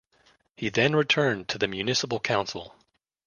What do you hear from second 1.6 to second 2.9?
municipal council.